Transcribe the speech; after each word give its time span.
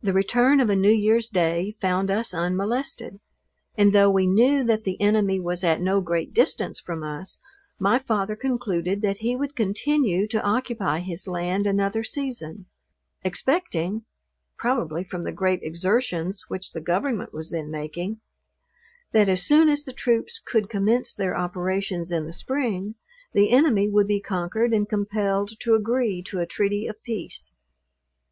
The 0.00 0.12
return 0.12 0.60
of 0.60 0.70
a 0.70 0.76
new 0.76 0.92
year's 0.92 1.28
day 1.28 1.74
found 1.80 2.12
us 2.12 2.32
unmolested; 2.32 3.18
and 3.76 3.92
though 3.92 4.08
we 4.08 4.24
knew 4.24 4.62
that 4.62 4.84
the 4.84 5.00
enemy 5.00 5.40
was 5.40 5.64
at 5.64 5.80
no 5.80 6.00
great 6.00 6.32
distance 6.32 6.78
from 6.78 7.02
us, 7.02 7.40
my 7.76 7.98
father 7.98 8.36
concluded 8.36 9.02
that 9.02 9.16
he 9.16 9.34
would 9.34 9.56
continue 9.56 10.28
to 10.28 10.40
occupy 10.44 11.00
his 11.00 11.26
land 11.26 11.66
another 11.66 12.04
season: 12.04 12.66
expecting 13.24 14.04
(probably 14.56 15.02
from 15.02 15.24
the 15.24 15.32
great 15.32 15.58
exertions 15.64 16.44
which 16.46 16.70
the 16.70 16.80
government 16.80 17.32
was 17.34 17.50
then 17.50 17.68
making) 17.68 18.20
that 19.10 19.28
as 19.28 19.42
soon 19.42 19.68
as 19.68 19.82
the 19.84 19.92
troops 19.92 20.38
could 20.38 20.70
commence 20.70 21.16
their 21.16 21.36
operations 21.36 22.12
in 22.12 22.26
the 22.26 22.32
spring, 22.32 22.94
the 23.32 23.50
enemy 23.50 23.88
would 23.88 24.06
be 24.06 24.20
conquered 24.20 24.72
and 24.72 24.88
compelled 24.88 25.58
to 25.58 25.74
agree 25.74 26.22
to 26.22 26.38
a 26.38 26.46
treaty 26.46 26.86
of 26.86 27.02
peace. 27.02 27.50